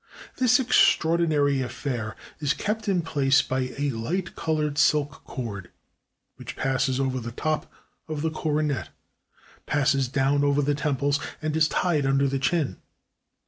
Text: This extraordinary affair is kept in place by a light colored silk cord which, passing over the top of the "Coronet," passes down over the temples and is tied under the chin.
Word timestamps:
This 0.37 0.59
extraordinary 0.59 1.61
affair 1.61 2.15
is 2.39 2.55
kept 2.55 2.89
in 2.89 3.03
place 3.03 3.43
by 3.43 3.71
a 3.77 3.91
light 3.91 4.35
colored 4.35 4.79
silk 4.79 5.23
cord 5.25 5.69
which, 6.37 6.55
passing 6.55 6.99
over 6.99 7.19
the 7.19 7.31
top 7.31 7.71
of 8.07 8.23
the 8.23 8.31
"Coronet," 8.31 8.89
passes 9.67 10.07
down 10.07 10.43
over 10.43 10.63
the 10.63 10.73
temples 10.73 11.19
and 11.39 11.55
is 11.55 11.67
tied 11.67 12.07
under 12.07 12.27
the 12.27 12.39
chin. 12.39 12.77